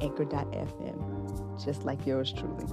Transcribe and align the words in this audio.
anchor.fm, 0.00 1.64
just 1.64 1.84
like 1.84 2.06
yours 2.06 2.32
truly. 2.32 2.64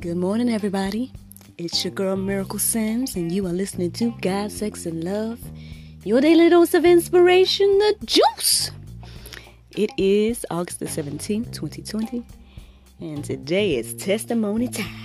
Good 0.00 0.16
morning, 0.16 0.50
everybody. 0.50 1.12
It's 1.56 1.84
your 1.84 1.92
girl 1.92 2.16
Miracle 2.16 2.58
Sims, 2.58 3.16
and 3.16 3.30
you 3.32 3.46
are 3.46 3.52
listening 3.52 3.92
to 3.92 4.12
God, 4.20 4.50
Sex, 4.52 4.86
and 4.86 5.02
Love, 5.04 5.40
your 6.04 6.20
daily 6.20 6.50
dose 6.50 6.74
of 6.74 6.84
inspiration, 6.84 7.66
the 7.78 7.96
juice. 8.04 8.70
It 9.70 9.90
is 9.96 10.44
August 10.50 10.80
the 10.80 10.86
17th, 10.86 11.52
2020 11.52 12.24
and 13.00 13.24
today 13.24 13.76
is 13.76 13.94
testimony 13.94 14.68
time. 14.68 15.03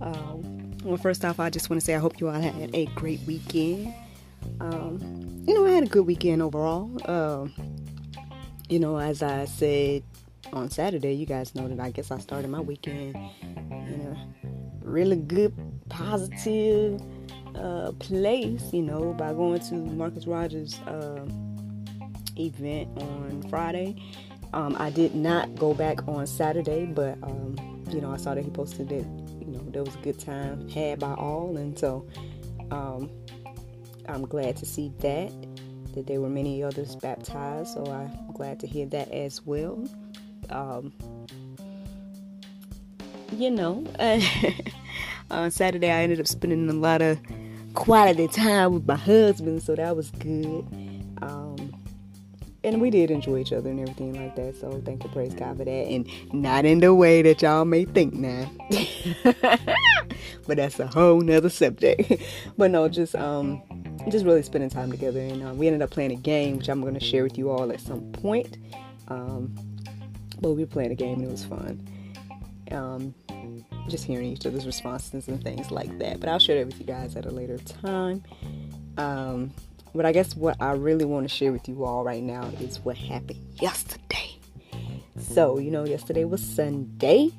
Um, 0.00 0.76
well, 0.84 0.96
first 0.96 1.24
off, 1.24 1.40
I 1.40 1.50
just 1.50 1.70
want 1.70 1.80
to 1.80 1.84
say 1.84 1.94
I 1.94 1.98
hope 1.98 2.20
you 2.20 2.28
all 2.28 2.40
had 2.40 2.74
a 2.74 2.86
great 2.94 3.20
weekend. 3.26 3.94
Um, 4.60 5.44
you 5.46 5.54
know, 5.54 5.66
I 5.66 5.70
had 5.70 5.84
a 5.84 5.86
good 5.86 6.06
weekend 6.06 6.42
overall. 6.42 6.90
Uh, 7.04 7.48
you 8.68 8.78
know, 8.78 8.98
as 8.98 9.22
I 9.22 9.46
said 9.46 10.02
on 10.52 10.70
Saturday, 10.70 11.12
you 11.12 11.26
guys 11.26 11.54
know 11.54 11.68
that 11.68 11.80
I 11.80 11.90
guess 11.90 12.10
I 12.10 12.18
started 12.18 12.48
my 12.48 12.60
weekend 12.60 13.16
in 13.70 14.16
a 14.16 14.86
really 14.86 15.16
good, 15.16 15.54
positive 15.88 17.00
uh, 17.56 17.92
place, 17.98 18.72
you 18.72 18.82
know, 18.82 19.12
by 19.14 19.32
going 19.32 19.60
to 19.60 19.74
Marcus 19.74 20.26
Rogers' 20.26 20.78
uh, 20.80 21.26
event 22.36 22.88
on 23.00 23.44
Friday 23.48 23.96
um, 24.52 24.76
I 24.78 24.90
did 24.90 25.14
not 25.14 25.54
go 25.54 25.74
back 25.74 26.06
on 26.08 26.26
Saturday, 26.26 26.86
but 26.86 27.18
um, 27.22 27.56
you 27.90 28.00
know 28.00 28.12
I 28.12 28.16
saw 28.16 28.34
that 28.34 28.44
he 28.44 28.50
posted 28.50 28.88
that 28.88 29.04
there 29.76 29.84
was 29.84 29.94
a 29.94 29.98
good 29.98 30.18
time 30.18 30.66
had 30.70 30.98
by 30.98 31.12
all, 31.12 31.54
and 31.58 31.78
so 31.78 32.08
um, 32.70 33.10
I'm 34.08 34.22
glad 34.22 34.56
to 34.56 34.64
see 34.64 34.90
that 35.00 35.30
that 35.92 36.06
there 36.06 36.18
were 36.18 36.30
many 36.30 36.62
others 36.62 36.96
baptized. 36.96 37.74
So 37.74 37.84
I'm 37.84 38.32
glad 38.32 38.58
to 38.60 38.66
hear 38.66 38.86
that 38.86 39.12
as 39.12 39.44
well. 39.44 39.86
Um, 40.48 40.94
you 43.30 43.50
know, 43.50 43.84
on 45.30 45.50
Saturday 45.50 45.90
I 45.90 46.00
ended 46.04 46.20
up 46.20 46.26
spending 46.26 46.70
a 46.70 46.72
lot 46.72 47.02
of 47.02 47.18
quality 47.74 48.28
time 48.28 48.72
with 48.72 48.86
my 48.86 48.96
husband, 48.96 49.62
so 49.62 49.74
that 49.74 49.94
was 49.94 50.10
good. 50.12 50.64
And 52.66 52.80
we 52.80 52.90
did 52.90 53.12
enjoy 53.12 53.38
each 53.38 53.52
other 53.52 53.70
and 53.70 53.78
everything 53.78 54.20
like 54.20 54.34
that. 54.34 54.56
So 54.56 54.82
thank 54.84 55.04
you, 55.04 55.10
praise 55.10 55.32
God 55.34 55.56
for 55.56 55.64
that. 55.64 55.70
And 55.70 56.04
not 56.32 56.64
in 56.64 56.80
the 56.80 56.92
way 56.92 57.22
that 57.22 57.40
y'all 57.40 57.64
may 57.64 57.84
think 57.84 58.12
now. 58.14 58.50
but 60.48 60.56
that's 60.56 60.80
a 60.80 60.88
whole 60.88 61.20
nother 61.20 61.48
subject. 61.48 62.20
but 62.58 62.72
no, 62.72 62.88
just 62.88 63.14
um 63.14 63.62
just 64.08 64.24
really 64.24 64.42
spending 64.42 64.68
time 64.68 64.90
together 64.90 65.20
and 65.20 65.44
um, 65.44 65.58
we 65.58 65.68
ended 65.68 65.80
up 65.80 65.90
playing 65.90 66.10
a 66.10 66.16
game 66.16 66.56
which 66.56 66.68
I'm 66.68 66.82
gonna 66.82 66.98
share 66.98 67.22
with 67.22 67.38
you 67.38 67.50
all 67.50 67.70
at 67.70 67.80
some 67.80 68.00
point. 68.10 68.58
Um 69.06 69.54
but 70.40 70.50
we 70.50 70.64
were 70.64 70.70
playing 70.70 70.90
a 70.90 70.96
game 70.96 71.20
and 71.20 71.28
it 71.28 71.30
was 71.30 71.44
fun. 71.44 71.88
Um 72.72 73.14
just 73.88 74.02
hearing 74.02 74.26
each 74.26 74.44
other's 74.44 74.66
responses 74.66 75.28
and 75.28 75.40
things 75.40 75.70
like 75.70 75.96
that. 76.00 76.18
But 76.18 76.30
I'll 76.30 76.40
share 76.40 76.58
that 76.58 76.66
with 76.66 76.80
you 76.80 76.86
guys 76.86 77.14
at 77.14 77.26
a 77.26 77.30
later 77.30 77.58
time. 77.58 78.24
Um 78.98 79.52
but 79.96 80.06
I 80.06 80.12
guess 80.12 80.36
what 80.36 80.56
I 80.60 80.72
really 80.72 81.04
want 81.04 81.28
to 81.28 81.34
share 81.34 81.52
with 81.52 81.68
you 81.68 81.84
all 81.84 82.04
right 82.04 82.22
now 82.22 82.44
is 82.60 82.78
what 82.80 82.96
happened 82.96 83.40
yesterday. 83.60 84.38
So, 85.18 85.58
you 85.58 85.70
know, 85.70 85.84
yesterday 85.84 86.24
was 86.24 86.42
Sunday. 86.42 87.30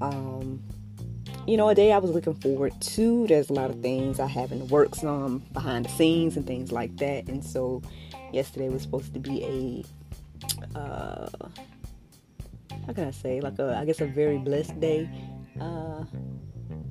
Um, 0.00 0.62
you 1.46 1.56
know, 1.56 1.68
a 1.68 1.74
day 1.74 1.92
I 1.92 1.98
was 1.98 2.10
looking 2.10 2.34
forward 2.34 2.72
to. 2.80 3.26
There's 3.26 3.50
a 3.50 3.52
lot 3.52 3.70
of 3.70 3.80
things 3.80 4.18
I 4.18 4.26
have 4.26 4.50
in 4.50 4.58
the 4.60 4.64
works 4.66 5.04
um 5.04 5.42
behind 5.52 5.84
the 5.84 5.90
scenes 5.90 6.36
and 6.36 6.46
things 6.46 6.72
like 6.72 6.96
that. 6.96 7.28
And 7.28 7.44
so 7.44 7.82
yesterday 8.32 8.68
was 8.68 8.82
supposed 8.82 9.12
to 9.14 9.20
be 9.20 9.84
a 10.74 10.78
uh 10.78 11.28
how 12.86 12.92
can 12.92 13.08
I 13.08 13.10
say 13.10 13.40
like 13.40 13.58
a 13.58 13.76
I 13.76 13.84
guess 13.84 14.00
a 14.00 14.06
very 14.06 14.38
blessed 14.38 14.80
day. 14.80 15.08
Uh 15.60 16.04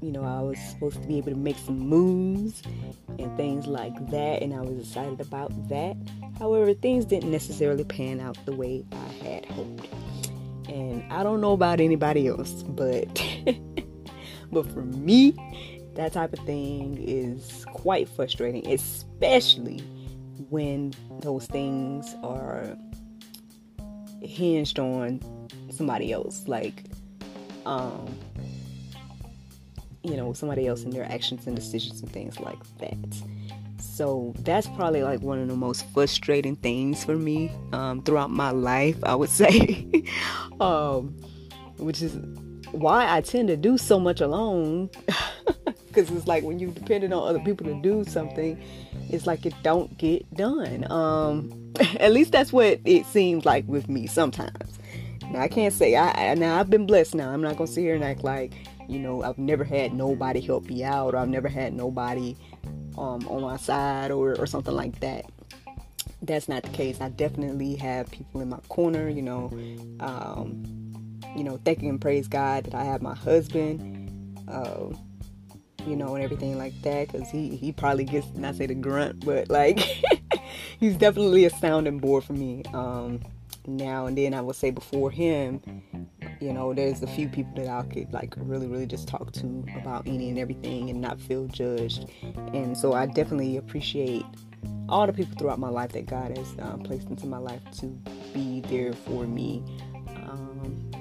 you 0.02 0.12
know, 0.12 0.24
I 0.24 0.42
was 0.42 0.60
supposed 0.60 1.02
to 1.02 1.08
be 1.08 1.18
able 1.18 1.32
to 1.32 1.38
make 1.38 1.58
some 1.58 1.80
moves 1.80 2.62
and 3.20 3.36
things 3.38 3.68
like 3.68 3.94
that, 4.12 4.42
and 4.42 4.54
I 4.54 4.62
was 4.62 4.80
excited 4.80 5.22
about 5.22 5.52
that. 5.70 5.96
However, 6.40 6.74
things 6.74 7.06
didn't 7.06 7.32
necessarily 7.32 7.84
pan 7.84 8.20
out 8.20 8.38
the 8.46 8.56
way 8.56 8.86
I 8.92 9.24
had 9.24 9.46
hoped. 9.46 9.88
And 10.68 11.04
I 11.12 11.24
don't 11.24 11.42
know 11.42 11.54
about 11.54 11.80
anybody 11.80 12.28
else, 12.28 12.64
but 12.64 13.06
but 14.52 14.72
for 14.72 14.84
me, 14.84 15.36
that 15.96 16.14
type 16.14 16.34
of 16.34 16.40
thing 16.40 16.98
is 17.00 17.66
quite 17.74 18.10
frustrating, 18.10 18.68
especially 18.68 19.80
when 20.50 20.94
those 21.22 21.46
things 21.46 22.16
are 22.24 22.78
hinged 24.22 24.80
on 24.80 25.20
somebody 25.70 26.12
else. 26.12 26.48
Like, 26.48 26.84
um, 27.66 28.18
you 30.04 30.18
know, 30.18 30.34
somebody 30.34 30.68
else 30.68 30.84
in 30.84 30.92
their 30.92 31.06
actions 31.06 31.48
and 31.48 31.56
decisions 31.56 32.02
and 32.02 32.12
things 32.12 32.40
like 32.40 32.60
that. 32.80 32.98
So 33.80 34.34
that's 34.40 34.68
probably 34.70 35.04
like 35.04 35.22
one 35.22 35.40
of 35.40 35.48
the 35.48 35.56
most 35.56 35.86
frustrating 35.94 36.56
things 36.56 37.04
for 37.04 37.16
me 37.16 37.52
um, 37.74 38.02
throughout 38.04 38.32
my 38.32 38.52
life, 38.52 38.98
I 39.04 39.16
would 39.16 39.30
say. 39.44 40.06
um, 40.60 41.16
which 41.78 42.02
is 42.02 42.16
why 42.72 43.14
I 43.16 43.22
tend 43.22 43.48
to 43.50 43.58
do 43.58 43.78
so 43.78 44.00
much 44.00 44.22
alone. 44.22 44.90
Because 45.88 46.10
it's 46.10 46.26
like 46.26 46.44
when 46.44 46.58
you're 46.58 46.72
dependent 46.72 47.14
on 47.14 47.28
other 47.28 47.38
people 47.38 47.68
to 47.68 47.80
do 47.84 48.04
something, 48.04 48.60
it's 49.12 49.28
like 49.28 49.46
it 49.46 49.54
don't 49.62 49.96
get 50.00 50.26
done. 50.34 50.92
Um, 50.92 51.72
at 52.00 52.12
least 52.12 52.32
that's 52.32 52.52
what 52.52 52.80
it 52.84 53.06
seems 53.06 53.46
like 53.46 53.64
with 53.68 53.88
me 53.88 54.08
sometimes. 54.08 54.80
Now, 55.30 55.42
I 55.42 55.48
can't 55.48 55.72
say 55.72 55.96
I 55.96 56.34
now 56.34 56.60
I've 56.60 56.72
been 56.72 56.88
blessed. 56.88 57.14
Now 57.14 57.30
I'm 57.30 57.42
not 57.42 57.58
gonna 57.58 57.68
sit 57.68 57.82
here 57.82 57.94
and 57.94 58.04
act 58.04 58.24
like 58.24 58.54
you 58.88 59.00
know, 59.00 59.24
I've 59.24 59.38
never 59.38 59.64
had 59.64 59.94
nobody 59.94 60.42
help 60.42 60.66
me 60.66 60.84
out, 60.84 61.14
or 61.14 61.18
I've 61.18 61.30
never 61.30 61.48
had 61.48 61.74
nobody 61.74 62.36
um, 62.98 63.28
on 63.28 63.42
my 63.42 63.58
side, 63.58 64.12
or, 64.12 64.36
or 64.40 64.46
something 64.46 64.74
like 64.74 65.00
that. 65.00 65.26
That's 66.22 66.48
not 66.48 66.64
the 66.64 66.70
case. 66.70 67.02
I 67.02 67.10
definitely 67.10 67.76
have 67.76 68.10
people 68.12 68.42
in 68.42 68.50
my 68.50 68.60
corner, 68.70 69.10
you 69.10 69.22
know. 69.22 69.52
Um, 70.00 70.64
you 71.36 71.44
know, 71.44 71.60
thanking 71.66 71.90
and 71.90 72.00
praise 72.00 72.28
God 72.28 72.66
that 72.66 72.76
I 72.76 72.84
have 72.84 73.02
my 73.02 73.16
husband, 73.16 74.40
uh, 74.48 74.90
you 75.86 75.96
know, 75.96 76.16
and 76.16 76.24
everything 76.24 76.58
like 76.58 76.80
that. 76.84 77.12
Because 77.12 77.30
he 77.30 77.56
he 77.56 77.72
probably 77.72 78.04
gets 78.04 78.28
not 78.36 78.56
say 78.56 78.68
the 78.68 78.76
grunt, 78.76 79.26
but 79.26 79.50
like 79.50 79.80
he's 80.80 80.96
definitely 80.96 81.46
a 81.46 81.50
sounding 81.50 82.00
board 82.00 82.24
for 82.24 82.34
me. 82.34 82.64
Um, 82.74 83.22
now 83.66 84.06
and 84.06 84.18
then 84.18 84.34
I 84.34 84.42
would 84.42 84.56
say 84.56 84.72
before 84.72 85.10
him, 85.12 85.62
you 86.44 86.52
know, 86.52 86.74
there's 86.74 87.02
a 87.02 87.08
few 87.08 87.30
people 87.30 87.54
that 87.56 87.70
I 87.70 87.84
could 87.84 88.12
like 88.12 88.34
really, 88.38 88.68
really 88.68 88.86
just 88.86 89.08
talk 89.08 89.32
to 89.32 89.64
about 89.78 90.06
any 90.06 90.28
and 90.28 90.38
everything 90.38 90.90
and 90.90 91.00
not 91.00 91.18
feel 91.18 91.48
judged. 91.48 92.10
And 92.54 92.78
so 92.78 92.92
I 92.92 93.06
definitely 93.06 93.56
appreciate 93.56 94.26
all 94.90 95.08
the 95.08 95.14
people 95.14 95.38
throughout 95.38 95.58
my 95.58 95.70
life 95.70 95.94
that 95.94 96.06
God 96.06 96.38
has 96.38 96.56
um, 96.60 96.82
placed 96.82 97.08
into 97.08 97.28
my 97.28 97.38
life 97.38 97.62
to 97.80 97.86
be 98.34 98.60
there 98.68 98.92
for 98.92 99.26
me. 99.26 99.64
Um, 100.28 100.92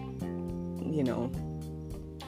you 0.81 1.03
know, 1.03 1.33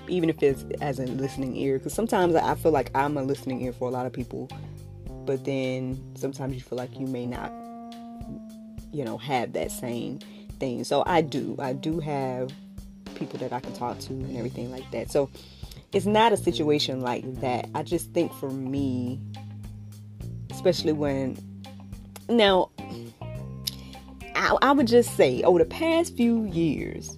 even 0.09 0.29
if 0.29 0.43
it's 0.43 0.65
as 0.81 0.99
a 0.99 1.07
listening 1.07 1.57
ear, 1.57 1.79
because 1.79 1.95
sometimes 1.95 2.35
I 2.35 2.57
feel 2.57 2.73
like 2.73 2.91
I'm 2.97 3.17
a 3.17 3.23
listening 3.23 3.61
ear 3.63 3.73
for 3.73 3.87
a 3.87 3.93
lot 3.93 4.07
of 4.07 4.13
people, 4.13 4.51
but 5.25 5.45
then 5.45 6.03
sometimes 6.17 6.55
you 6.57 6.63
feel 6.63 6.79
like 6.79 6.99
you 6.99 7.07
may 7.07 7.27
not, 7.27 7.53
you 8.93 9.05
know, 9.05 9.19
have 9.19 9.53
that 9.53 9.71
same 9.71 10.19
thing. 10.59 10.83
So 10.83 11.05
I 11.07 11.21
do. 11.21 11.55
I 11.61 11.75
do 11.75 12.01
have 12.01 12.51
people 13.15 13.39
that 13.41 13.53
I 13.53 13.61
can 13.61 13.73
talk 13.73 13.99
to 14.01 14.13
and 14.13 14.37
everything 14.37 14.71
like 14.71 14.91
that. 14.93 15.11
So 15.11 15.31
it's 15.93 16.07
not 16.07 16.33
a 16.33 16.37
situation 16.37 17.01
like 17.01 17.41
that. 17.41 17.69
I 17.75 17.83
just 17.83 18.13
think 18.13 18.33
for 18.35 18.51
me, 18.51 19.21
especially 20.51 20.93
when 20.93 21.39
now 22.29 22.71
I, 24.35 24.57
I 24.63 24.73
would 24.73 24.87
just 24.87 25.17
say 25.17 25.43
over 25.43 25.59
the 25.59 25.65
past 25.65 26.17
few 26.17 26.45
years, 26.45 27.17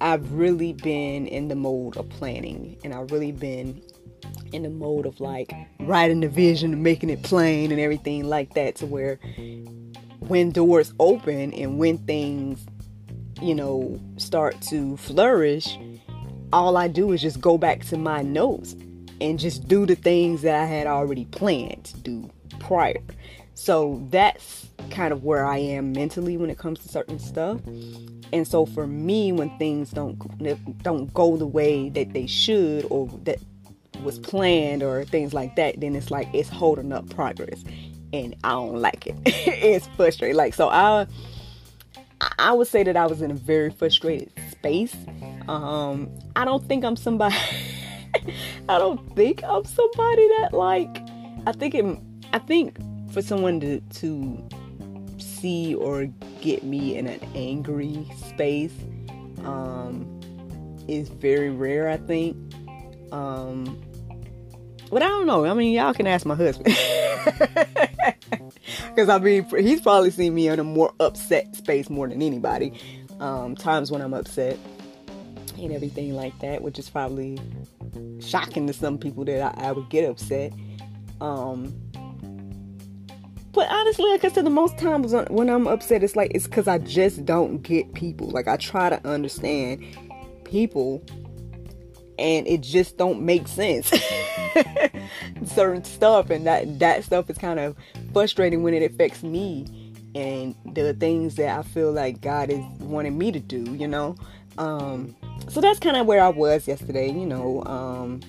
I've 0.00 0.32
really 0.32 0.72
been 0.72 1.26
in 1.26 1.48
the 1.48 1.54
mode 1.54 1.96
of 1.96 2.08
planning 2.08 2.76
and 2.84 2.94
I've 2.94 3.10
really 3.10 3.32
been 3.32 3.80
in 4.52 4.62
the 4.62 4.70
mode 4.70 5.06
of 5.06 5.20
like 5.20 5.52
writing 5.80 6.20
the 6.20 6.28
vision 6.28 6.72
and 6.72 6.82
making 6.82 7.10
it 7.10 7.22
plain 7.22 7.72
and 7.72 7.80
everything 7.80 8.24
like 8.24 8.54
that 8.54 8.76
to 8.76 8.86
where 8.86 9.18
when 10.20 10.50
doors 10.50 10.94
open 10.98 11.52
and 11.52 11.78
when 11.78 11.98
things 11.98 12.64
you 13.42 13.54
know 13.54 14.00
start 14.16 14.60
to 14.62 14.96
flourish 14.96 15.76
all 16.54 16.76
I 16.76 16.86
do 16.86 17.10
is 17.10 17.20
just 17.20 17.40
go 17.40 17.58
back 17.58 17.84
to 17.86 17.98
my 17.98 18.22
notes 18.22 18.76
and 19.20 19.40
just 19.40 19.66
do 19.66 19.86
the 19.86 19.96
things 19.96 20.42
that 20.42 20.54
I 20.54 20.66
had 20.66 20.86
already 20.86 21.24
planned 21.26 21.86
to 21.86 21.96
do 21.98 22.30
prior. 22.60 23.00
So 23.54 24.06
that's 24.10 24.68
kind 24.90 25.12
of 25.12 25.24
where 25.24 25.44
I 25.44 25.58
am 25.58 25.92
mentally 25.92 26.36
when 26.36 26.50
it 26.50 26.58
comes 26.58 26.78
to 26.80 26.88
certain 26.88 27.18
stuff. 27.18 27.60
And 28.32 28.46
so 28.46 28.66
for 28.66 28.86
me, 28.86 29.32
when 29.32 29.56
things 29.58 29.90
don't 29.90 30.16
don't 30.82 31.12
go 31.12 31.36
the 31.36 31.46
way 31.46 31.88
that 31.90 32.12
they 32.12 32.26
should 32.26 32.86
or 32.88 33.08
that 33.24 33.38
was 34.04 34.20
planned 34.20 34.82
or 34.84 35.04
things 35.04 35.34
like 35.34 35.56
that, 35.56 35.80
then 35.80 35.96
it's 35.96 36.10
like 36.10 36.28
it's 36.32 36.48
holding 36.48 36.92
up 36.92 37.08
progress, 37.10 37.64
and 38.12 38.34
I 38.44 38.50
don't 38.50 38.80
like 38.80 39.06
it. 39.06 39.16
it's 39.24 39.88
frustrating. 39.96 40.36
Like 40.36 40.54
so, 40.54 40.68
I 40.68 41.06
I 42.38 42.52
would 42.52 42.68
say 42.68 42.82
that 42.82 42.96
I 42.96 43.06
was 43.06 43.22
in 43.22 43.30
a 43.30 43.34
very 43.34 43.70
frustrated 43.70 44.32
space. 44.50 44.96
Um, 45.48 46.10
I 46.36 46.44
don't 46.44 46.66
think 46.66 46.84
I'm 46.84 46.96
somebody. 46.96 47.34
I 48.68 48.78
don't 48.78 49.14
think 49.16 49.42
I'm 49.44 49.64
somebody 49.64 50.28
that 50.38 50.50
like. 50.52 50.98
I 51.46 51.52
think 51.52 51.74
it. 51.74 51.98
I 52.32 52.38
think 52.38 52.78
for 53.12 53.22
someone 53.22 53.60
to 53.60 53.80
to 53.80 54.48
see 55.18 55.74
or 55.74 56.06
get 56.40 56.64
me 56.64 56.96
in 56.96 57.06
an 57.06 57.20
angry 57.34 58.06
space 58.16 58.74
um, 59.44 60.20
is 60.88 61.08
very 61.08 61.50
rare. 61.50 61.88
I 61.88 61.98
think. 61.98 62.36
Um, 63.12 63.80
but 64.90 65.02
I 65.02 65.08
don't 65.08 65.26
know. 65.26 65.44
I 65.44 65.54
mean, 65.54 65.72
y'all 65.72 65.94
can 65.94 66.06
ask 66.06 66.24
my 66.24 66.34
husband. 66.34 66.76
Because 68.94 69.08
I 69.08 69.18
mean, 69.18 69.44
he's 69.44 69.80
probably 69.80 70.10
seen 70.10 70.34
me 70.34 70.48
in 70.48 70.60
a 70.60 70.64
more 70.64 70.92
upset 71.00 71.56
space 71.56 71.90
more 71.90 72.08
than 72.08 72.22
anybody. 72.22 72.72
Um, 73.20 73.54
times 73.54 73.90
when 73.90 74.00
I'm 74.00 74.14
upset 74.14 74.58
and 75.58 75.72
everything 75.72 76.14
like 76.14 76.38
that, 76.40 76.62
which 76.62 76.78
is 76.78 76.90
probably 76.90 77.38
shocking 78.20 78.66
to 78.66 78.72
some 78.72 78.98
people 78.98 79.24
that 79.24 79.58
I, 79.58 79.68
I 79.68 79.72
would 79.72 79.88
get 79.88 80.08
upset. 80.08 80.52
Um, 81.20 81.74
but 83.52 83.70
honestly, 83.70 84.10
like 84.10 84.24
I 84.24 84.28
said, 84.30 84.44
the 84.44 84.50
most 84.50 84.78
times 84.78 85.14
when 85.30 85.48
I'm 85.48 85.68
upset, 85.68 86.02
it's 86.02 86.16
like 86.16 86.32
it's 86.34 86.46
because 86.46 86.66
I 86.66 86.78
just 86.78 87.24
don't 87.24 87.62
get 87.62 87.94
people. 87.94 88.28
Like 88.28 88.48
I 88.48 88.56
try 88.56 88.90
to 88.90 89.04
understand 89.06 89.84
people, 90.44 91.04
and 92.18 92.46
it 92.46 92.60
just 92.60 92.96
don't 92.96 93.22
make 93.22 93.48
sense. 93.48 93.92
Certain 95.44 95.84
stuff, 95.84 96.30
and 96.30 96.46
that 96.46 96.78
that 96.78 97.04
stuff 97.04 97.28
is 97.30 97.38
kind 97.38 97.60
of 97.60 97.76
frustrating 98.12 98.62
when 98.62 98.74
it 98.74 98.82
affects 98.82 99.22
me 99.22 99.92
and 100.14 100.54
the 100.74 100.94
things 100.94 101.34
that 101.36 101.58
I 101.58 101.62
feel 101.62 101.92
like 101.92 102.20
God 102.20 102.50
is 102.50 102.64
wanting 102.80 103.18
me 103.18 103.32
to 103.32 103.40
do. 103.40 103.62
You 103.74 103.88
know, 103.88 104.16
um, 104.58 105.14
so 105.48 105.60
that's 105.60 105.78
kind 105.78 105.96
of 105.96 106.06
where 106.06 106.22
I 106.22 106.28
was 106.28 106.68
yesterday. 106.68 107.08
You 107.08 107.26
know. 107.26 107.62
Um, 107.64 108.20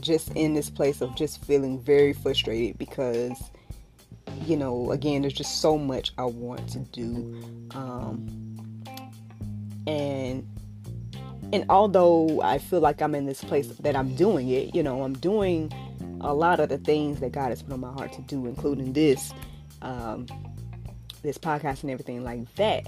just 0.00 0.30
in 0.36 0.54
this 0.54 0.70
place 0.70 1.00
of 1.00 1.12
just 1.16 1.44
feeling 1.44 1.80
very 1.80 2.12
frustrated 2.12 2.78
because 2.78 3.50
you 4.44 4.56
know, 4.56 4.90
again, 4.92 5.22
there's 5.22 5.34
just 5.34 5.60
so 5.60 5.76
much 5.76 6.12
I 6.18 6.24
want 6.24 6.68
to 6.70 6.78
do. 6.78 7.40
Um, 7.74 8.48
and 9.86 10.46
and 11.52 11.64
although 11.70 12.42
I 12.42 12.58
feel 12.58 12.80
like 12.80 13.00
I'm 13.00 13.14
in 13.14 13.26
this 13.26 13.42
place 13.42 13.68
that 13.68 13.96
I'm 13.96 14.14
doing 14.14 14.48
it, 14.48 14.74
you 14.74 14.82
know, 14.82 15.02
I'm 15.02 15.14
doing 15.14 15.72
a 16.20 16.34
lot 16.34 16.60
of 16.60 16.68
the 16.68 16.78
things 16.78 17.20
that 17.20 17.32
God 17.32 17.48
has 17.48 17.62
put 17.62 17.72
on 17.72 17.80
my 17.80 17.92
heart 17.92 18.12
to 18.14 18.22
do, 18.22 18.46
including 18.46 18.92
this, 18.92 19.32
um, 19.82 20.26
this 21.22 21.38
podcast 21.38 21.82
and 21.82 21.90
everything 21.90 22.22
like 22.22 22.54
that. 22.56 22.86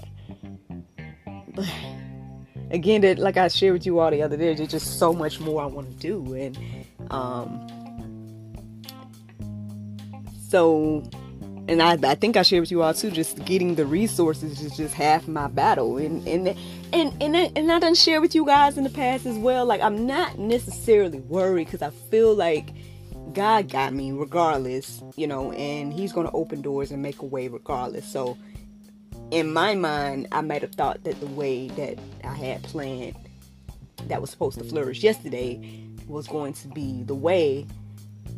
But 1.55 1.65
again, 2.71 3.01
that 3.01 3.17
like 3.17 3.37
I 3.37 3.47
shared 3.47 3.73
with 3.73 3.85
you 3.85 3.99
all 3.99 4.11
the 4.11 4.21
other 4.21 4.37
day, 4.37 4.53
there's 4.53 4.69
just 4.69 4.99
so 4.99 5.11
much 5.11 5.39
more 5.39 5.61
I 5.61 5.65
want 5.65 5.89
to 5.89 5.97
do, 5.97 6.33
and 6.35 6.57
um, 7.09 7.67
so 10.49 11.03
and 11.71 11.81
I, 11.81 11.97
I 12.03 12.15
think 12.15 12.35
I 12.35 12.41
shared 12.41 12.59
with 12.59 12.71
you 12.71 12.83
all 12.83 12.93
too. 12.93 13.09
Just 13.11 13.45
getting 13.45 13.75
the 13.75 13.85
resources 13.85 14.61
is 14.61 14.75
just 14.75 14.93
half 14.93 15.25
my 15.25 15.47
battle, 15.47 15.95
and 15.95 16.27
and 16.27 16.49
and 16.91 17.23
and 17.23 17.57
and 17.57 17.71
I 17.71 17.79
done 17.79 17.95
share 17.95 18.19
with 18.19 18.35
you 18.35 18.45
guys 18.45 18.77
in 18.77 18.83
the 18.83 18.89
past 18.89 19.25
as 19.25 19.37
well. 19.37 19.65
Like 19.65 19.79
I'm 19.79 20.05
not 20.05 20.37
necessarily 20.37 21.19
worried 21.19 21.67
because 21.67 21.81
I 21.81 21.89
feel 21.89 22.35
like 22.35 22.71
God 23.31 23.69
got 23.69 23.93
me 23.93 24.11
regardless, 24.11 25.01
you 25.15 25.27
know, 25.27 25.53
and 25.53 25.93
He's 25.93 26.11
gonna 26.11 26.31
open 26.33 26.61
doors 26.61 26.91
and 26.91 27.01
make 27.01 27.21
a 27.21 27.25
way 27.25 27.47
regardless. 27.47 28.05
So 28.05 28.37
in 29.31 29.53
my 29.53 29.73
mind, 29.73 30.27
I 30.33 30.41
might 30.41 30.63
have 30.63 30.73
thought 30.73 31.05
that 31.05 31.21
the 31.21 31.27
way 31.27 31.69
that 31.69 31.97
I 32.25 32.33
had 32.33 32.63
planned 32.63 33.15
that 34.07 34.19
was 34.19 34.29
supposed 34.29 34.57
to 34.57 34.65
flourish 34.65 35.03
yesterday 35.03 35.85
was 36.05 36.27
going 36.27 36.51
to 36.51 36.67
be 36.67 37.03
the 37.03 37.15
way 37.15 37.65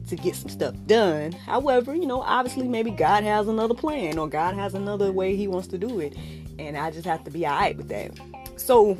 to 0.10 0.16
get 0.16 0.36
some 0.36 0.50
stuff 0.50 0.76
done. 0.86 1.32
However, 1.32 1.96
you 1.96 2.06
know, 2.06 2.22
obviously 2.22 2.68
maybe 2.68 2.92
God 2.92 3.24
has 3.24 3.48
another 3.48 3.74
plan 3.74 4.18
or 4.18 4.28
God 4.28 4.56
has 4.56 4.74
another 4.74 5.12
way 5.12 5.36
he 5.36 5.48
wants 5.48 5.68
to 5.70 5.78
do 5.78 6.00
it. 6.00 6.16
And 6.60 6.78
I 6.78 6.92
just 6.92 7.06
have 7.06 7.24
to 7.24 7.32
be 7.32 7.46
alright 7.46 7.78
with 7.78 7.90
that. 7.90 8.12
So 8.58 9.00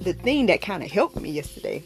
the 0.00 0.12
thing 0.12 0.46
that 0.46 0.60
kind 0.60 0.82
of 0.82 0.90
helped 0.90 1.20
me 1.20 1.30
yesterday 1.30 1.82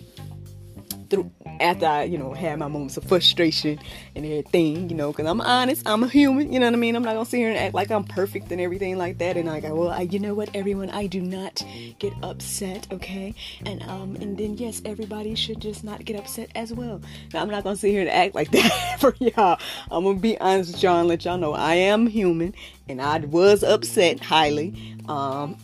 through 1.10 1.30
after 1.60 1.86
I, 1.86 2.04
you 2.04 2.16
know, 2.16 2.32
had 2.32 2.58
my 2.58 2.68
moments 2.68 2.96
of 2.96 3.04
frustration 3.04 3.78
and 4.14 4.24
everything, 4.24 4.88
you 4.88 4.96
know, 4.96 5.12
because 5.12 5.26
I'm 5.26 5.40
honest, 5.40 5.86
I'm 5.86 6.02
a 6.04 6.08
human, 6.08 6.52
you 6.52 6.58
know 6.58 6.66
what 6.66 6.74
I 6.74 6.78
mean? 6.78 6.96
I'm 6.96 7.02
not 7.02 7.12
gonna 7.12 7.26
sit 7.26 7.38
here 7.38 7.50
and 7.50 7.58
act 7.58 7.74
like 7.74 7.90
I'm 7.90 8.04
perfect 8.04 8.50
and 8.52 8.60
everything 8.60 8.96
like 8.96 9.18
that. 9.18 9.36
And 9.36 9.50
I 9.50 9.60
go, 9.60 9.74
well, 9.74 9.90
I, 9.90 10.02
you 10.02 10.18
know 10.18 10.34
what, 10.34 10.50
everyone, 10.54 10.88
I 10.90 11.06
do 11.06 11.20
not 11.20 11.62
get 11.98 12.14
upset, 12.22 12.86
okay? 12.92 13.34
And 13.66 13.82
um, 13.82 14.16
and 14.16 14.38
then 14.38 14.56
yes, 14.56 14.80
everybody 14.84 15.34
should 15.34 15.60
just 15.60 15.84
not 15.84 16.04
get 16.04 16.18
upset 16.18 16.50
as 16.54 16.72
well. 16.72 17.00
Now 17.34 17.42
I'm 17.42 17.50
not 17.50 17.64
gonna 17.64 17.76
sit 17.76 17.90
here 17.90 18.00
and 18.00 18.10
act 18.10 18.34
like 18.34 18.50
that 18.52 18.96
for 19.00 19.14
y'all. 19.18 19.58
I'm 19.90 20.04
gonna 20.04 20.18
be 20.18 20.38
honest 20.38 20.72
with 20.72 20.82
y'all 20.82 21.00
and 21.00 21.08
let 21.08 21.24
y'all 21.24 21.38
know 21.38 21.52
I 21.52 21.74
am 21.74 22.06
human 22.06 22.54
and 22.88 23.02
I 23.02 23.18
was 23.18 23.62
upset 23.62 24.20
highly, 24.20 24.96
um, 25.08 25.56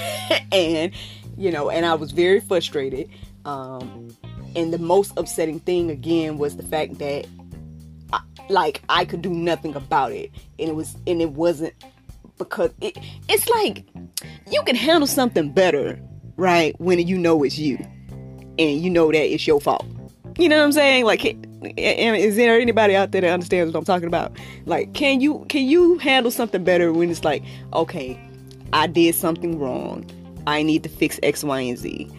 and 0.52 0.92
you 1.36 1.50
know, 1.50 1.70
and 1.70 1.84
I 1.84 1.94
was 1.94 2.12
very 2.12 2.40
frustrated. 2.40 3.08
Um, 3.44 4.16
and 4.56 4.72
the 4.72 4.78
most 4.78 5.12
upsetting 5.16 5.60
thing 5.60 5.90
again 5.90 6.38
was 6.38 6.56
the 6.56 6.62
fact 6.62 6.98
that 6.98 7.26
I, 8.12 8.20
like 8.48 8.82
I 8.88 9.04
could 9.04 9.22
do 9.22 9.30
nothing 9.30 9.74
about 9.74 10.12
it. 10.12 10.30
And 10.58 10.68
it 10.68 10.74
was 10.74 10.96
and 11.06 11.20
it 11.20 11.32
wasn't 11.32 11.74
because 12.38 12.70
it 12.80 12.96
it's 13.28 13.48
like 13.48 13.86
you 14.50 14.62
can 14.64 14.76
handle 14.76 15.06
something 15.06 15.52
better 15.52 16.00
right 16.36 16.78
when 16.80 16.98
you 17.06 17.18
know 17.18 17.42
it's 17.42 17.58
you. 17.58 17.78
And 18.58 18.80
you 18.80 18.90
know 18.90 19.10
that 19.10 19.32
it's 19.32 19.46
your 19.46 19.60
fault. 19.60 19.86
You 20.38 20.48
know 20.48 20.58
what 20.58 20.64
i'm 20.64 20.72
saying? 20.72 21.04
Like 21.04 21.36
is 21.76 22.36
there 22.36 22.58
anybody 22.58 22.96
out 22.96 23.12
there 23.12 23.20
that 23.20 23.32
understands 23.32 23.72
what 23.72 23.78
i'm 23.78 23.84
talking 23.84 24.08
about? 24.08 24.36
Like 24.66 24.92
can 24.94 25.20
you 25.20 25.44
can 25.48 25.66
you 25.66 25.98
handle 25.98 26.30
something 26.30 26.64
better 26.64 26.92
when 26.92 27.10
it's 27.10 27.24
like 27.24 27.42
okay 27.72 28.18
i 28.72 28.86
did 28.86 29.14
something 29.14 29.58
wrong. 29.58 30.04
I 30.46 30.62
need 30.62 30.82
to 30.82 30.88
fix 30.88 31.20
x 31.22 31.44
y 31.44 31.60
and 31.60 31.78
z 31.78 32.10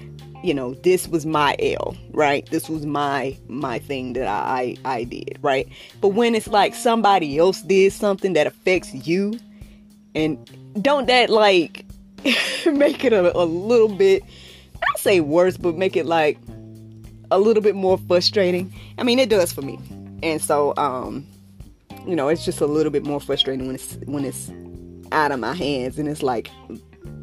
you 0.43 0.53
know 0.53 0.73
this 0.75 1.07
was 1.07 1.25
my 1.25 1.55
L, 1.59 1.95
right? 2.12 2.47
This 2.51 2.69
was 2.69 2.85
my 2.85 3.35
my 3.47 3.79
thing 3.79 4.13
that 4.13 4.27
I 4.27 4.75
I 4.85 5.05
did, 5.05 5.39
right? 5.41 5.67
But 6.01 6.09
when 6.09 6.35
it's 6.35 6.47
like 6.47 6.75
somebody 6.75 7.38
else 7.38 7.62
did 7.62 7.93
something 7.93 8.33
that 8.33 8.45
affects 8.45 8.93
you, 8.93 9.39
and 10.13 10.38
don't 10.83 11.07
that 11.07 11.29
like 11.29 11.85
make 12.65 13.05
it 13.05 13.13
a, 13.13 13.35
a 13.35 13.45
little 13.45 13.88
bit 13.88 14.23
I 14.83 15.00
say 15.00 15.21
worse, 15.21 15.55
but 15.55 15.77
make 15.77 15.95
it 15.95 16.05
like 16.05 16.38
a 17.31 17.39
little 17.39 17.63
bit 17.63 17.75
more 17.75 17.97
frustrating. 17.97 18.71
I 18.97 19.03
mean, 19.03 19.19
it 19.19 19.29
does 19.29 19.53
for 19.53 19.62
me, 19.62 19.79
and 20.21 20.41
so 20.41 20.73
um, 20.75 21.25
you 22.05 22.17
know, 22.17 22.27
it's 22.27 22.43
just 22.43 22.59
a 22.59 22.67
little 22.67 22.91
bit 22.91 23.05
more 23.05 23.21
frustrating 23.21 23.65
when 23.65 23.75
it's 23.75 23.97
when 24.05 24.25
it's 24.25 24.51
out 25.13 25.31
of 25.31 25.39
my 25.39 25.53
hands, 25.53 25.97
and 25.97 26.09
it's 26.09 26.21
like, 26.21 26.51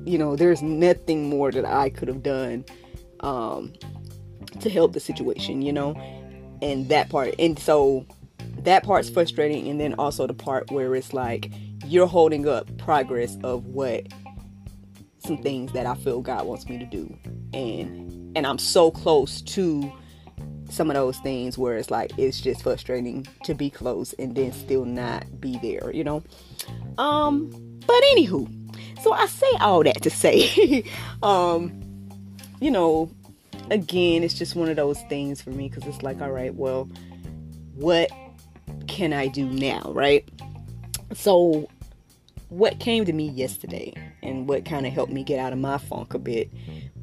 you 0.07 0.17
know, 0.17 0.37
there's 0.37 0.63
nothing 0.63 1.29
more 1.29 1.53
that 1.53 1.67
I 1.67 1.91
could 1.91 2.09
have 2.09 2.23
done 2.23 2.65
um, 3.21 3.73
to 4.61 4.71
help 4.71 4.93
the 4.93 5.01
situation, 5.01 5.63
you 5.63 5.73
know, 5.73 5.95
and 6.63 6.89
that 6.89 7.09
part. 7.09 7.35
And 7.39 7.59
so 7.59 8.07
that 8.59 8.85
part's 8.85 9.09
frustrating. 9.09 9.69
And 9.69 9.81
then 9.81 9.95
also 9.95 10.27
the 10.27 10.35
part 10.35 10.71
where 10.71 10.95
it's 10.95 11.13
like 11.13 11.51
you're 11.87 12.07
holding 12.07 12.49
up 12.49 12.77
progress 12.79 13.37
of 13.43 13.67
what 13.67 14.07
some 15.19 15.39
things 15.39 15.73
that 15.73 15.87
I 15.87 15.95
feel 15.95 16.21
God 16.21 16.47
wants 16.47 16.69
me 16.69 16.79
to 16.79 16.87
do. 16.87 17.17
And 17.53 18.37
and 18.37 18.47
I'm 18.47 18.59
so 18.59 18.91
close 18.91 19.43
to 19.43 19.93
some 20.69 20.89
of 20.89 20.95
those 20.95 21.19
things 21.19 21.59
where 21.59 21.77
it's 21.77 21.91
like 21.91 22.13
it's 22.17 22.41
just 22.41 22.63
frustrating 22.63 23.27
to 23.45 23.55
be 23.55 23.71
close 23.71 24.13
and 24.15 24.37
then 24.37 24.53
still 24.53 24.85
not 24.85 25.41
be 25.41 25.59
there, 25.59 25.91
you 25.93 26.05
know. 26.05 26.23
Um, 26.97 27.51
but 27.87 28.03
anywho, 28.13 28.49
so 29.03 29.13
I 29.13 29.27
say 29.27 29.51
all 29.61 29.83
that 29.83 30.03
to 30.03 30.11
say, 30.11 30.85
um, 31.23 31.83
you 32.61 32.71
know, 32.71 33.11
again, 33.71 34.23
it's 34.23 34.35
just 34.35 34.55
one 34.55 34.69
of 34.69 34.77
those 34.77 35.01
things 35.03 35.41
for 35.41 35.51
me 35.51 35.69
because 35.69 35.87
it's 35.87 36.03
like, 36.03 36.21
all 36.21 36.31
right, 36.31 36.55
well, 36.55 36.89
what 37.75 38.11
can 38.87 39.13
I 39.13 39.29
do 39.29 39.47
now, 39.47 39.91
right? 39.93 40.29
So, 41.15 41.69
what 42.49 42.79
came 42.81 43.05
to 43.05 43.13
me 43.13 43.29
yesterday 43.29 43.95
and 44.23 44.49
what 44.49 44.65
kind 44.65 44.87
of 44.87 44.93
helped 44.93 45.13
me 45.13 45.25
get 45.25 45.39
out 45.39 45.53
of 45.53 45.59
my 45.59 45.79
funk 45.79 46.15
a 46.15 46.19
bit 46.19 46.51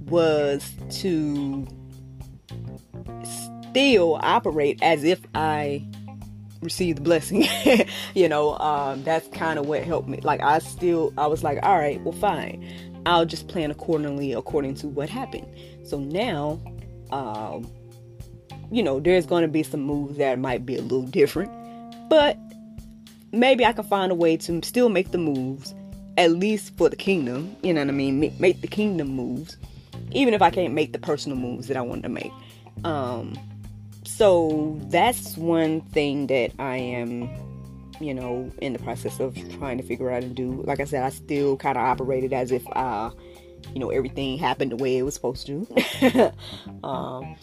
was 0.07 0.73
to 0.89 1.67
still 3.23 4.19
operate 4.21 4.79
as 4.81 5.03
if 5.03 5.21
I 5.35 5.85
received 6.61 6.99
the 6.99 7.01
blessing. 7.01 7.45
you 8.15 8.29
know, 8.29 8.57
um, 8.57 9.03
that's 9.03 9.27
kind 9.29 9.59
of 9.59 9.65
what 9.65 9.83
helped 9.83 10.07
me. 10.07 10.19
Like, 10.21 10.41
I 10.41 10.59
still, 10.59 11.13
I 11.17 11.27
was 11.27 11.43
like, 11.43 11.59
all 11.63 11.77
right, 11.77 12.01
well, 12.01 12.13
fine. 12.13 12.65
I'll 13.05 13.25
just 13.25 13.47
plan 13.47 13.71
accordingly 13.71 14.33
according 14.33 14.75
to 14.75 14.87
what 14.87 15.09
happened. 15.09 15.47
So 15.83 15.99
now, 15.99 16.59
um, 17.11 17.69
you 18.71 18.83
know, 18.83 18.99
there's 18.99 19.25
going 19.25 19.43
to 19.43 19.47
be 19.47 19.63
some 19.63 19.81
moves 19.81 20.17
that 20.17 20.39
might 20.39 20.65
be 20.65 20.75
a 20.75 20.81
little 20.81 21.03
different, 21.03 21.51
but 22.09 22.37
maybe 23.31 23.65
I 23.65 23.71
can 23.71 23.85
find 23.85 24.11
a 24.11 24.15
way 24.15 24.37
to 24.37 24.61
still 24.63 24.89
make 24.89 25.11
the 25.11 25.17
moves, 25.17 25.73
at 26.17 26.31
least 26.31 26.75
for 26.77 26.89
the 26.89 26.95
kingdom. 26.95 27.55
You 27.63 27.73
know 27.73 27.81
what 27.81 27.89
I 27.89 27.93
mean? 27.93 28.19
Make, 28.19 28.61
the 28.61 28.67
kingdom 28.67 29.07
moves, 29.09 29.57
even 30.11 30.33
if 30.33 30.41
I 30.41 30.49
can't 30.49 30.73
make 30.73 30.93
the 30.93 30.99
personal 30.99 31.37
moves 31.37 31.67
that 31.67 31.77
I 31.77 31.81
want 31.81 32.03
to 32.03 32.09
make. 32.09 32.31
Um, 32.83 33.37
so 34.07 34.79
that's 34.89 35.37
one 35.37 35.81
thing 35.81 36.27
that 36.27 36.51
I 36.57 36.77
am 36.77 37.29
you 37.99 38.13
know, 38.13 38.51
in 38.59 38.73
the 38.73 38.79
process 38.79 39.19
of 39.19 39.35
trying 39.57 39.77
to 39.77 39.83
figure 39.83 40.11
out 40.11 40.23
and 40.23 40.35
do. 40.35 40.61
Like 40.65 40.79
I 40.79 40.85
said, 40.85 41.03
I 41.03 41.09
still 41.09 41.57
kind 41.57 41.77
of 41.77 41.83
operated 41.83 42.33
as 42.33 42.51
if, 42.51 42.63
uh, 42.73 43.11
you 43.73 43.79
know, 43.79 43.89
everything 43.89 44.37
happened 44.37 44.71
the 44.71 44.75
way 44.75 44.97
it 44.97 45.03
was 45.03 45.15
supposed 45.15 45.47
to. 45.47 45.67
um, 46.83 47.35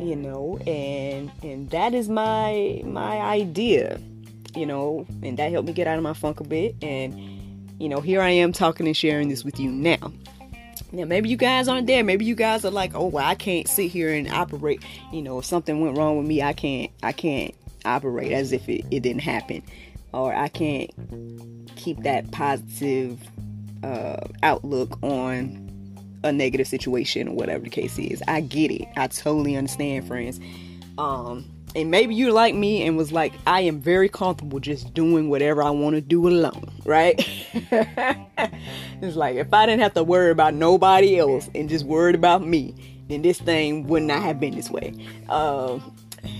you 0.00 0.16
know, 0.16 0.58
and 0.66 1.30
and 1.42 1.70
that 1.70 1.94
is 1.94 2.08
my 2.08 2.82
my 2.84 3.18
idea, 3.20 4.00
you 4.54 4.66
know, 4.66 5.06
and 5.22 5.38
that 5.38 5.50
helped 5.50 5.68
me 5.68 5.72
get 5.72 5.86
out 5.86 5.96
of 5.96 6.02
my 6.02 6.14
funk 6.14 6.40
a 6.40 6.44
bit. 6.44 6.76
And 6.82 7.14
you 7.80 7.88
know, 7.88 8.00
here 8.00 8.20
I 8.20 8.30
am 8.30 8.52
talking 8.52 8.86
and 8.86 8.96
sharing 8.96 9.28
this 9.28 9.44
with 9.44 9.58
you 9.58 9.70
now. 9.70 10.12
Now, 10.92 11.04
maybe 11.04 11.28
you 11.28 11.36
guys 11.36 11.68
aren't 11.68 11.86
there. 11.86 12.04
Maybe 12.04 12.24
you 12.24 12.34
guys 12.34 12.64
are 12.64 12.70
like, 12.70 12.94
oh, 12.94 13.06
well, 13.06 13.26
I 13.26 13.34
can't 13.34 13.66
sit 13.66 13.90
here 13.90 14.12
and 14.12 14.28
operate. 14.28 14.82
You 15.12 15.22
know, 15.22 15.38
if 15.38 15.46
something 15.46 15.80
went 15.80 15.96
wrong 15.96 16.18
with 16.18 16.26
me, 16.26 16.42
I 16.42 16.52
can't, 16.52 16.90
I 17.02 17.12
can't 17.12 17.54
operate 17.84 18.32
as 18.32 18.52
if 18.52 18.68
it, 18.68 18.84
it 18.90 19.00
didn't 19.00 19.22
happen 19.22 19.62
or 20.12 20.34
I 20.34 20.48
can't 20.48 20.90
keep 21.76 22.02
that 22.02 22.30
positive 22.30 23.18
uh, 23.82 24.28
outlook 24.42 25.02
on 25.02 25.68
a 26.24 26.32
negative 26.32 26.68
situation 26.68 27.28
or 27.28 27.34
whatever 27.34 27.64
the 27.64 27.70
case 27.70 27.98
is. 27.98 28.22
I 28.28 28.40
get 28.40 28.70
it. 28.70 28.86
I 28.96 29.08
totally 29.08 29.56
understand, 29.56 30.06
friends. 30.06 30.38
Um, 30.98 31.50
and 31.74 31.90
maybe 31.90 32.14
you're 32.14 32.32
like 32.32 32.54
me 32.54 32.86
and 32.86 32.96
was 32.96 33.12
like, 33.12 33.32
I 33.46 33.62
am 33.62 33.80
very 33.80 34.08
comfortable 34.08 34.60
just 34.60 34.92
doing 34.92 35.30
whatever 35.30 35.62
I 35.62 35.70
want 35.70 35.94
to 35.94 36.00
do 36.00 36.28
alone, 36.28 36.70
right? 36.84 37.14
it's 37.54 39.16
like 39.16 39.36
if 39.36 39.52
I 39.52 39.66
didn't 39.66 39.80
have 39.80 39.94
to 39.94 40.04
worry 40.04 40.30
about 40.30 40.54
nobody 40.54 41.18
else 41.18 41.48
and 41.54 41.68
just 41.68 41.86
worried 41.86 42.14
about 42.14 42.46
me, 42.46 42.74
then 43.08 43.22
this 43.22 43.40
thing 43.40 43.86
would 43.86 44.02
not 44.02 44.22
have 44.22 44.38
been 44.38 44.54
this 44.54 44.70
way. 44.70 44.94
Uh, 45.28 45.78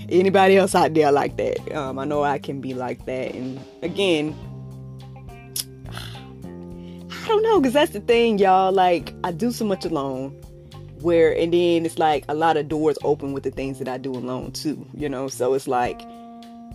anybody 0.09 0.57
else 0.57 0.75
out 0.75 0.93
there 0.93 1.11
like 1.11 1.37
that. 1.37 1.75
Um, 1.75 1.97
I 1.99 2.05
know 2.05 2.23
I 2.23 2.37
can 2.37 2.61
be 2.61 2.73
like 2.73 3.05
that. 3.05 3.33
And 3.33 3.59
again, 3.81 4.35
I 5.91 7.27
don't 7.27 7.43
know, 7.43 7.59
because 7.59 7.73
that's 7.73 7.91
the 7.91 8.01
thing, 8.01 8.37
y'all. 8.37 8.71
Like, 8.71 9.13
I 9.23 9.31
do 9.31 9.51
so 9.51 9.65
much 9.65 9.85
alone. 9.85 10.39
Where, 11.03 11.37
and 11.37 11.53
then 11.53 11.85
it's 11.85 11.99
like 11.99 12.25
a 12.29 12.33
lot 12.33 12.57
of 12.57 12.69
doors 12.69 12.97
open 13.03 13.33
with 13.33 13.43
the 13.43 13.51
things 13.51 13.77
that 13.79 13.87
I 13.87 13.97
do 13.97 14.11
alone, 14.11 14.51
too, 14.53 14.87
you 14.93 15.09
know? 15.09 15.27
So 15.27 15.53
it's 15.53 15.67
like, 15.67 16.01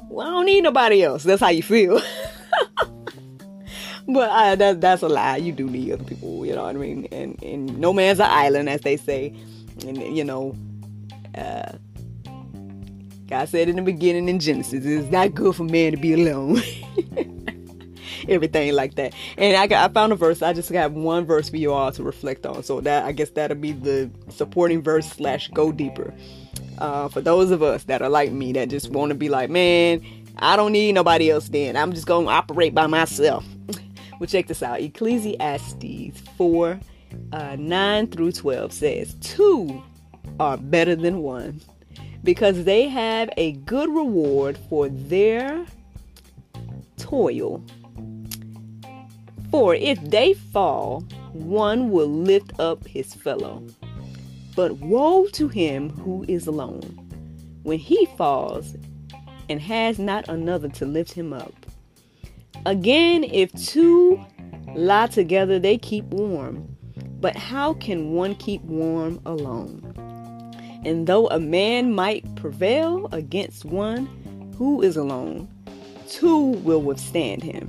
well, 0.09 0.27
I 0.27 0.31
don't 0.31 0.47
need 0.47 0.61
nobody 0.63 1.03
else. 1.03 1.23
That's 1.23 1.41
how 1.41 1.49
you 1.49 1.63
feel. 1.63 2.01
but 4.07 4.31
uh, 4.31 4.55
that, 4.57 4.81
that's 4.81 5.03
a 5.03 5.09
lie. 5.09 5.39
You 5.39 5.53
do 5.53 5.67
need 5.67 5.93
other 5.93 6.05
people, 6.05 6.45
you 6.45 6.55
know 6.55 6.65
what 6.65 6.77
I 6.77 6.79
mean? 6.79 7.09
And, 7.11 7.43
and 7.43 7.79
no 7.79 7.93
man's 7.93 8.21
an 8.21 8.27
island, 8.29 8.69
as 8.69 8.83
they 8.83 8.97
say. 8.97 9.35
And, 9.87 10.17
you 10.17 10.25
know, 10.25 10.55
uh, 11.35 11.73
God 13.29 13.49
said 13.49 13.69
in 13.69 13.77
the 13.77 13.83
beginning 13.83 14.29
in 14.29 14.41
Genesis, 14.41 14.85
it's 14.85 15.11
not 15.11 15.35
good 15.35 15.55
for 15.55 15.65
man 15.65 15.93
to 15.93 15.99
be 15.99 16.13
alone. 16.15 16.63
Everything 18.35 18.73
like 18.75 18.95
that. 18.97 19.15
And 19.37 19.57
I 19.57 19.67
got 19.67 19.91
I 19.91 19.93
found 19.93 20.13
a 20.13 20.17
verse. 20.17 20.43
I 20.43 20.53
just 20.53 20.73
got 20.73 20.93
one 20.93 21.25
verse 21.25 21.49
for 21.49 21.57
you 21.57 21.73
all 21.73 21.91
to 21.93 22.03
reflect 22.03 22.47
on. 22.47 22.63
So 22.63 22.81
that 22.83 23.05
I 23.05 23.13
guess 23.13 23.31
that'll 23.31 23.57
be 23.57 23.73
the 23.73 24.11
supporting 24.29 24.83
verse 24.83 25.07
slash 25.09 25.49
go 25.49 25.73
deeper. 25.73 26.13
Uh, 26.79 27.09
for 27.09 27.21
those 27.21 27.51
of 27.51 27.63
us 27.63 27.85
that 27.85 28.03
are 28.03 28.09
like 28.09 28.31
me 28.31 28.53
that 28.53 28.69
just 28.69 28.91
want 28.91 29.11
to 29.11 29.15
be 29.15 29.29
like, 29.29 29.51
man, 29.51 30.01
I 30.37 30.57
don't 30.57 30.73
need 30.73 30.93
nobody 30.93 31.31
else 31.31 31.49
then. 31.49 31.77
I'm 31.77 31.93
just 31.93 32.07
gonna 32.07 32.29
operate 32.29 32.75
by 32.75 32.87
myself. 32.87 33.45
well, 34.21 34.27
check 34.27 34.47
this 34.47 34.63
out. 34.63 34.81
Ecclesiastes 34.81 36.21
4 36.37 36.81
uh, 37.33 37.57
9 37.59 38.07
through 38.09 38.33
12 38.33 38.73
says, 38.73 39.15
Two 39.21 39.83
are 40.39 40.57
better 40.57 40.95
than 40.95 41.23
one 41.23 41.61
because 42.23 42.65
they 42.65 42.89
have 42.89 43.31
a 43.37 43.53
good 43.53 43.89
reward 43.89 44.59
for 44.69 44.89
their 44.89 45.65
toil. 46.97 47.65
For 49.51 49.75
if 49.75 49.99
they 50.03 50.35
fall, 50.35 51.01
one 51.33 51.91
will 51.91 52.09
lift 52.09 52.53
up 52.59 52.87
his 52.87 53.15
fellow. 53.15 53.65
But 54.55 54.79
woe 54.79 55.27
to 55.33 55.49
him 55.49 55.91
who 55.91 56.25
is 56.29 56.47
alone 56.47 56.81
when 57.63 57.79
he 57.79 58.07
falls 58.17 58.77
and 59.49 59.61
has 59.61 59.99
not 59.99 60.29
another 60.29 60.69
to 60.69 60.85
lift 60.87 61.13
him 61.13 61.33
up. 61.33 61.55
Again, 62.67 63.25
if 63.25 63.53
two 63.53 64.23
lie 64.75 65.07
together, 65.07 65.59
they 65.59 65.79
keep 65.79 66.05
warm. 66.07 66.77
But 67.21 67.37
how 67.37 67.75
can 67.75 68.13
one 68.13 68.35
keep 68.35 68.63
warm 68.63 69.21
alone? 69.25 69.83
And 70.85 71.07
though 71.07 71.29
a 71.29 71.41
man 71.41 71.95
might 71.95 72.37
prevail 72.37 73.09
against 73.13 73.65
one 73.65 74.07
who 74.57 74.83
is 74.83 74.97
alone, 74.97 75.49
two 76.09 76.39
will 76.39 76.83
withstand 76.83 77.43
him. 77.43 77.69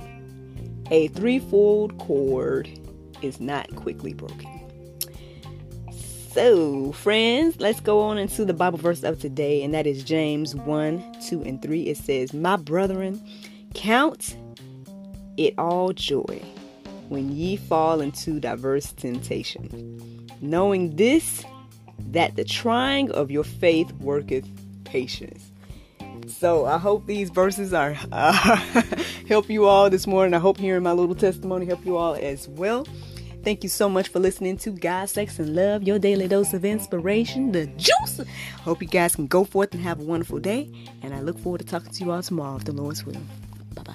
A 0.90 1.08
threefold 1.08 1.96
cord 1.98 2.68
is 3.22 3.40
not 3.40 3.74
quickly 3.76 4.12
broken. 4.12 4.48
So, 6.32 6.92
friends, 6.92 7.60
let's 7.60 7.80
go 7.80 8.00
on 8.00 8.18
into 8.18 8.44
the 8.44 8.54
Bible 8.54 8.78
verse 8.78 9.02
of 9.02 9.20
today, 9.20 9.62
and 9.62 9.74
that 9.74 9.86
is 9.86 10.04
James 10.04 10.54
1 10.54 11.16
2 11.28 11.42
and 11.42 11.60
3. 11.60 11.82
It 11.82 11.96
says, 11.96 12.32
My 12.32 12.56
brethren, 12.56 13.20
count 13.74 14.36
it 15.36 15.54
all 15.58 15.92
joy 15.92 16.42
when 17.08 17.30
ye 17.30 17.56
fall 17.56 18.00
into 18.00 18.40
diverse 18.40 18.92
temptation, 18.92 20.28
knowing 20.40 20.96
this 20.96 21.44
that 21.98 22.36
the 22.36 22.44
trying 22.44 23.10
of 23.12 23.30
your 23.30 23.44
faith 23.44 23.92
worketh 23.94 24.48
patience. 24.84 25.50
So 26.26 26.66
I 26.66 26.78
hope 26.78 27.06
these 27.06 27.30
verses 27.30 27.74
are 27.74 27.96
uh, 28.12 28.82
help 29.30 29.48
you 29.48 29.64
all 29.64 29.88
this 29.88 30.08
morning. 30.08 30.34
I 30.34 30.40
hope 30.40 30.58
hearing 30.58 30.82
my 30.82 30.90
little 30.90 31.14
testimony 31.14 31.64
help 31.64 31.86
you 31.86 31.96
all 31.96 32.14
as 32.14 32.48
well. 32.48 32.84
Thank 33.44 33.62
you 33.62 33.68
so 33.68 33.88
much 33.88 34.08
for 34.08 34.18
listening 34.18 34.56
to 34.58 34.70
God, 34.70 35.08
Sex, 35.08 35.38
and 35.38 35.54
Love, 35.54 35.84
your 35.84 36.00
daily 36.00 36.26
dose 36.26 36.52
of 36.52 36.64
inspiration, 36.64 37.52
the 37.52 37.66
juice. 37.66 38.20
Hope 38.62 38.82
you 38.82 38.88
guys 38.88 39.14
can 39.14 39.28
go 39.28 39.44
forth 39.44 39.72
and 39.72 39.84
have 39.84 40.00
a 40.00 40.04
wonderful 40.04 40.40
day. 40.40 40.68
And 41.02 41.14
I 41.14 41.20
look 41.20 41.38
forward 41.38 41.58
to 41.58 41.64
talking 41.64 41.92
to 41.92 42.04
you 42.04 42.10
all 42.10 42.22
tomorrow 42.22 42.56
if 42.56 42.64
the 42.64 42.72
Lord's 42.72 43.06
will. 43.06 43.22
Bye 43.76 43.84
bye. 43.84 43.94